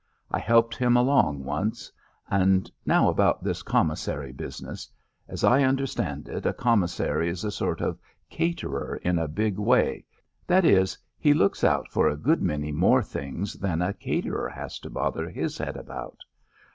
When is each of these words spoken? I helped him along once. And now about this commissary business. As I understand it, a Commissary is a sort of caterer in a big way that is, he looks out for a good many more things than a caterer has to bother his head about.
I 0.31 0.39
helped 0.39 0.75
him 0.75 0.97
along 0.97 1.43
once. 1.43 1.91
And 2.27 2.71
now 2.87 3.07
about 3.07 3.43
this 3.43 3.61
commissary 3.61 4.31
business. 4.31 4.89
As 5.27 5.43
I 5.43 5.61
understand 5.61 6.27
it, 6.27 6.43
a 6.47 6.53
Commissary 6.53 7.29
is 7.29 7.43
a 7.43 7.51
sort 7.51 7.81
of 7.81 7.99
caterer 8.27 8.95
in 9.03 9.19
a 9.19 9.27
big 9.27 9.59
way 9.59 10.03
that 10.47 10.65
is, 10.65 10.97
he 11.19 11.35
looks 11.35 11.63
out 11.63 11.87
for 11.91 12.07
a 12.09 12.17
good 12.17 12.41
many 12.41 12.71
more 12.71 13.03
things 13.03 13.53
than 13.53 13.83
a 13.83 13.93
caterer 13.93 14.49
has 14.49 14.79
to 14.79 14.89
bother 14.89 15.29
his 15.29 15.59
head 15.59 15.77
about. 15.77 16.17